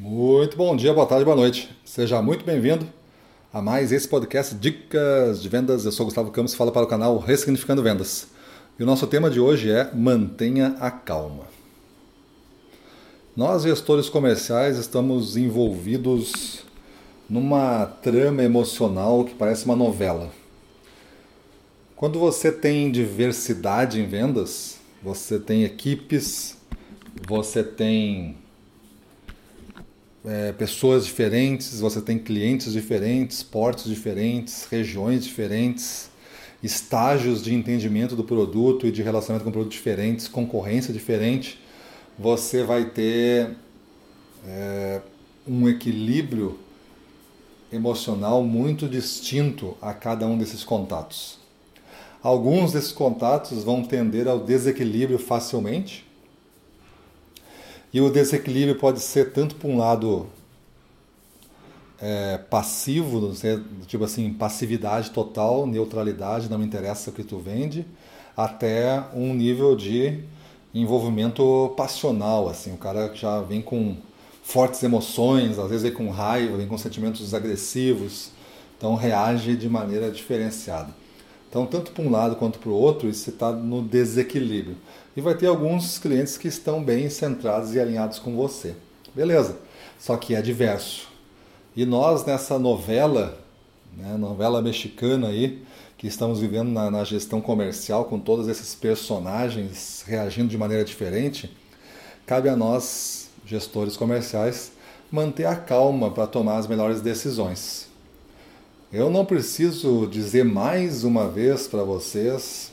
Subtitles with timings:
[0.00, 1.76] Muito bom dia, boa tarde, boa noite.
[1.84, 2.86] Seja muito bem-vindo
[3.52, 5.84] a mais esse podcast Dicas de Vendas.
[5.84, 8.28] Eu sou Gustavo Campos, falo para o canal Ressignificando Vendas.
[8.78, 11.46] E o nosso tema de hoje é Mantenha a calma.
[13.36, 16.62] Nós, gestores comerciais, estamos envolvidos
[17.28, 20.30] numa trama emocional que parece uma novela.
[21.96, 26.56] Quando você tem diversidade em vendas, você tem equipes,
[27.26, 28.36] você tem
[30.28, 36.10] é, pessoas diferentes, você tem clientes diferentes, portos diferentes, regiões diferentes,
[36.62, 41.58] estágios de entendimento do produto e de relacionamento com o produto diferentes, concorrência diferente,
[42.18, 43.56] você vai ter
[44.46, 45.00] é,
[45.46, 46.58] um equilíbrio
[47.72, 51.38] emocional muito distinto a cada um desses contatos.
[52.22, 56.04] Alguns desses contatos vão tender ao desequilíbrio facilmente,
[57.92, 60.26] e o desequilíbrio pode ser tanto para um lado
[62.00, 63.32] é, passivo,
[63.86, 67.86] tipo assim, passividade total, neutralidade, não me interessa o que tu vende,
[68.36, 70.20] até um nível de
[70.74, 73.96] envolvimento passional, assim, o cara já vem com
[74.42, 78.30] fortes emoções, às vezes vem com raiva, vem com sentimentos agressivos,
[78.76, 80.94] então reage de maneira diferenciada.
[81.48, 84.76] Então, tanto para um lado quanto para o outro, isso está no desequilíbrio.
[85.16, 88.74] E vai ter alguns clientes que estão bem centrados e alinhados com você.
[89.14, 89.56] Beleza,
[89.98, 91.08] só que é diverso.
[91.74, 93.38] E nós, nessa novela,
[93.96, 95.62] né, novela mexicana aí,
[95.96, 101.50] que estamos vivendo na, na gestão comercial, com todos esses personagens reagindo de maneira diferente,
[102.26, 104.72] cabe a nós, gestores comerciais,
[105.10, 107.88] manter a calma para tomar as melhores decisões.
[108.90, 112.72] Eu não preciso dizer mais uma vez para vocês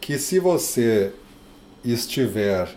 [0.00, 1.12] que se você
[1.84, 2.68] estiver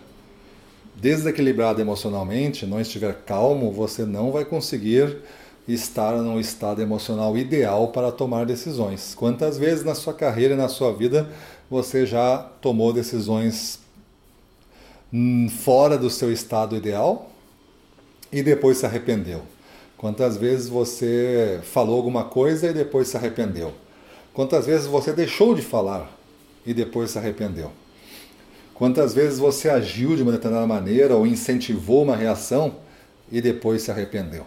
[0.94, 5.18] desequilibrado emocionalmente, não estiver calmo, você não vai conseguir
[5.66, 9.16] estar num estado emocional ideal para tomar decisões.
[9.16, 11.28] Quantas vezes na sua carreira e na sua vida
[11.68, 13.80] você já tomou decisões
[15.12, 17.32] hum, fora do seu estado ideal
[18.32, 19.42] e depois se arrependeu?
[20.00, 23.74] Quantas vezes você falou alguma coisa e depois se arrependeu?
[24.32, 26.10] Quantas vezes você deixou de falar
[26.64, 27.70] e depois se arrependeu?
[28.72, 32.76] Quantas vezes você agiu de uma determinada maneira ou incentivou uma reação
[33.30, 34.46] e depois se arrependeu?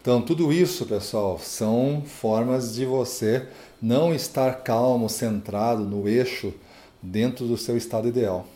[0.00, 3.46] Então, tudo isso, pessoal, são formas de você
[3.82, 6.54] não estar calmo, centrado no eixo
[7.02, 8.46] dentro do seu estado ideal.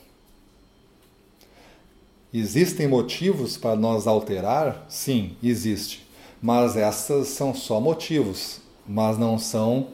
[2.32, 4.84] Existem motivos para nós alterar?
[4.88, 6.06] Sim, existe.
[6.42, 9.88] Mas essas são só motivos, mas não são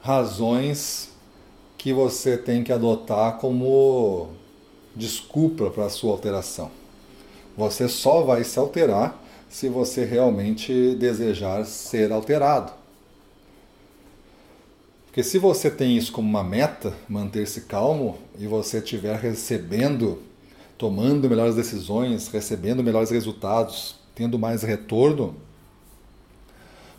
[0.00, 1.10] razões
[1.76, 4.28] que você tem que adotar como
[4.94, 6.70] desculpa para a sua alteração.
[7.56, 12.72] Você só vai se alterar se você realmente desejar ser alterado.
[15.06, 20.18] Porque se você tem isso como uma meta, manter-se calmo, e você estiver recebendo
[20.78, 25.34] tomando melhores decisões, recebendo melhores resultados, tendo mais retorno,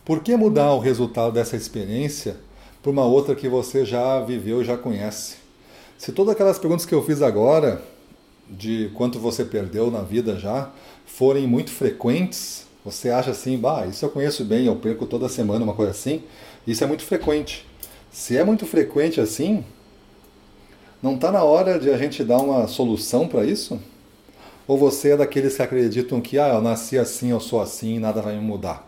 [0.04, 2.38] por que mudar o resultado dessa experiência
[2.82, 5.36] para uma outra que você já viveu e já conhece?
[5.98, 7.82] Se todas aquelas perguntas que eu fiz agora,
[8.50, 10.72] de quanto você perdeu na vida já,
[11.06, 15.64] forem muito frequentes, você acha assim, bah, isso eu conheço bem, eu perco toda semana
[15.64, 16.24] uma coisa assim,
[16.66, 17.66] isso é muito frequente.
[18.10, 19.66] Se é muito frequente assim,
[21.02, 23.80] não está na hora de a gente dar uma solução para isso?
[24.68, 28.00] Ou você é daqueles que acreditam que, ah, eu nasci assim, eu sou assim e
[28.00, 28.86] nada vai me mudar?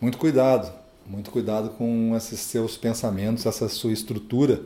[0.00, 0.72] Muito cuidado,
[1.06, 4.62] muito cuidado com esses seus pensamentos, essa sua estrutura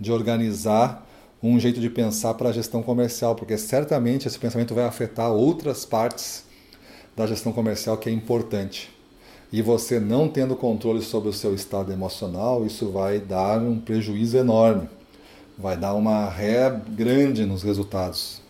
[0.00, 1.06] de organizar
[1.42, 5.84] um jeito de pensar para a gestão comercial, porque certamente esse pensamento vai afetar outras
[5.84, 6.44] partes
[7.14, 8.90] da gestão comercial que é importante.
[9.52, 14.38] E você não tendo controle sobre o seu estado emocional, isso vai dar um prejuízo
[14.38, 14.88] enorme
[15.58, 18.40] vai dar uma ré grande nos resultados.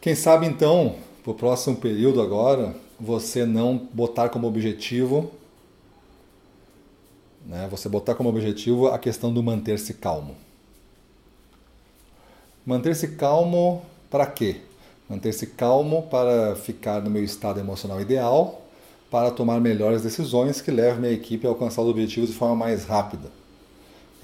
[0.00, 5.30] Quem sabe então, para o próximo período agora, você não botar como objetivo,
[7.46, 10.36] né, você botar como objetivo a questão do manter-se calmo.
[12.66, 14.60] Manter-se calmo para quê?
[15.08, 18.62] Manter-se calmo para ficar no meu estado emocional ideal,
[19.10, 22.84] para tomar melhores decisões que levem minha equipe a alcançar os objetivos de forma mais
[22.84, 23.30] rápida.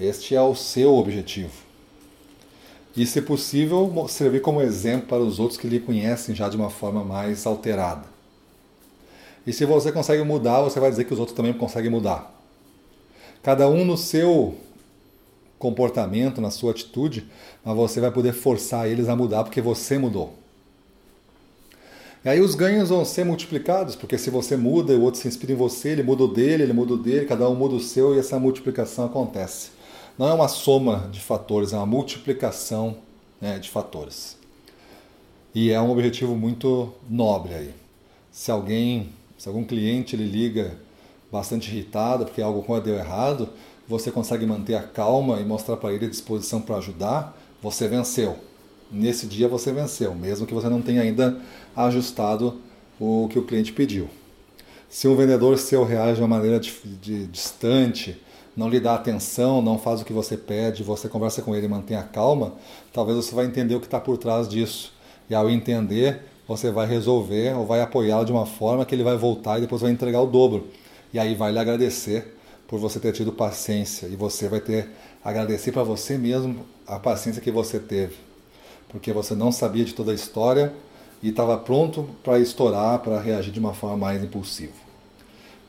[0.01, 1.51] Este é o seu objetivo.
[2.97, 6.71] E, se possível, servir como exemplo para os outros que lhe conhecem já de uma
[6.71, 8.05] forma mais alterada.
[9.45, 12.35] E se você consegue mudar, você vai dizer que os outros também conseguem mudar.
[13.43, 14.55] Cada um no seu
[15.59, 17.29] comportamento, na sua atitude,
[17.63, 20.33] mas você vai poder forçar eles a mudar porque você mudou.
[22.25, 25.53] E aí os ganhos vão ser multiplicados, porque se você muda, o outro se inspira
[25.53, 28.15] em você, ele muda o dele, ele muda o dele, cada um muda o seu
[28.15, 29.80] e essa multiplicação acontece.
[30.17, 32.97] Não é uma soma de fatores, é uma multiplicação
[33.39, 34.37] né, de fatores.
[35.53, 37.73] E é um objetivo muito nobre aí.
[38.31, 40.77] Se alguém, se algum cliente ele liga
[41.31, 43.49] bastante irritado porque algo deu errado,
[43.87, 48.37] você consegue manter a calma e mostrar para ele a disposição para ajudar, você venceu.
[48.91, 51.39] Nesse dia você venceu, mesmo que você não tenha ainda
[51.75, 52.59] ajustado
[52.99, 54.09] o que o cliente pediu.
[54.89, 56.71] Se um vendedor seu reage de uma maneira de,
[57.01, 58.21] de, distante,
[58.55, 61.69] não lhe dá atenção, não faz o que você pede, você conversa com ele e
[61.69, 62.53] mantém a calma,
[62.91, 64.93] talvez você vai entender o que está por trás disso.
[65.29, 69.15] E ao entender, você vai resolver ou vai apoiá-lo de uma forma que ele vai
[69.15, 70.67] voltar e depois vai entregar o dobro.
[71.13, 72.37] E aí vai lhe agradecer
[72.67, 74.07] por você ter tido paciência.
[74.07, 74.89] E você vai ter
[75.23, 78.15] agradecer para você mesmo a paciência que você teve.
[78.89, 80.73] Porque você não sabia de toda a história
[81.23, 84.90] e estava pronto para estourar, para reagir de uma forma mais impulsiva.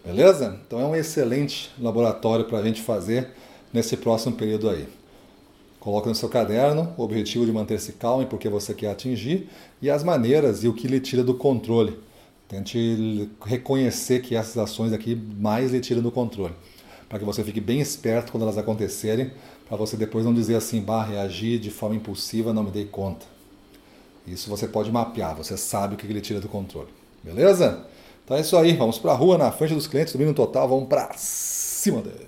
[0.05, 0.59] Beleza?
[0.67, 3.31] Então é um excelente laboratório para a gente fazer
[3.73, 4.89] nesse próximo período aí.
[5.79, 9.49] Coloque no seu caderno o objetivo de manter-se calmo e porque você quer atingir
[9.81, 11.99] e as maneiras e o que lhe tira do controle.
[12.49, 16.55] Tente reconhecer que essas ações aqui mais lhe tiram do controle.
[17.09, 19.33] Para que você fique bem esperto quando elas acontecerem,
[19.67, 23.25] para você depois não dizer assim, bah, reagir de forma impulsiva, não me dei conta.
[24.27, 26.89] Isso você pode mapear, você sabe o que lhe tira do controle.
[27.25, 27.87] Beleza?
[28.33, 30.89] Então é isso aí, vamos para a rua, na frente dos clientes, domínio total, vamos
[30.89, 32.27] para cima dele.